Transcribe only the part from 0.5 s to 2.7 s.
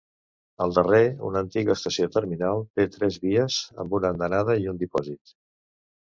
El darrer, una antiga estació terminal,